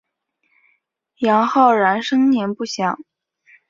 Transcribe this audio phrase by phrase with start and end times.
[1.19, 2.97] 杨浩然生年不详。